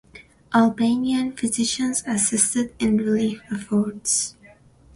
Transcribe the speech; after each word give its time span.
Albanian 0.55 1.31
physicians 1.37 2.01
assisted 2.07 2.73
in 2.79 2.97
relief 2.97 3.39
efforts. 3.51 4.35